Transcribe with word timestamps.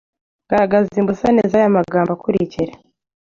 Garagaza 0.49 0.95
imbusane 1.01 1.41
z’aya 1.51 1.75
magambo 1.77 2.09
akurikira 2.13 2.73